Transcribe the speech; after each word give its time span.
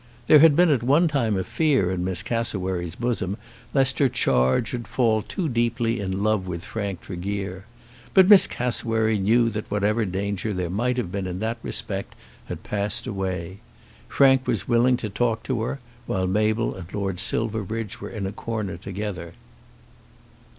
There 0.25 0.39
had 0.39 0.55
been 0.55 0.71
at 0.71 0.81
one 0.81 1.07
time 1.07 1.37
a 1.37 1.43
fear 1.43 1.91
in 1.91 2.03
Miss 2.03 2.23
Cassewary's 2.23 2.95
bosom 2.95 3.37
lest 3.71 3.99
her 3.99 4.09
charge 4.09 4.69
should 4.69 4.87
fall 4.87 5.21
too 5.21 5.47
deeply 5.47 5.99
in 5.99 6.23
love 6.23 6.47
with 6.47 6.65
Frank 6.65 7.01
Tregear; 7.01 7.65
but 8.15 8.27
Miss 8.27 8.47
Cassewary 8.47 9.19
knew 9.19 9.51
that 9.51 9.69
whatever 9.69 10.03
danger 10.05 10.55
there 10.55 10.71
might 10.71 10.97
have 10.97 11.11
been 11.11 11.27
in 11.27 11.37
that 11.41 11.59
respect 11.61 12.15
had 12.45 12.63
passed 12.63 13.05
away. 13.05 13.59
Frank 14.09 14.47
was 14.47 14.67
willing 14.67 14.97
to 14.97 15.07
talk 15.09 15.43
to 15.43 15.61
her, 15.61 15.79
while 16.07 16.25
Mabel 16.25 16.73
and 16.73 16.91
Lord 16.95 17.19
Silverbridge 17.19 18.01
were 18.01 18.09
in 18.09 18.25
a 18.25 18.31
corner 18.31 18.77
together. 18.77 19.33